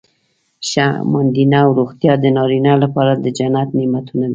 ښه 0.69 0.85
ماندینه 1.11 1.57
او 1.65 1.69
روغتیا 1.79 2.13
د 2.19 2.25
نارینه 2.37 2.73
لپاره 2.83 3.11
د 3.23 3.25
جنت 3.37 3.69
نعمتونه 3.77 4.25
دي. 4.27 4.29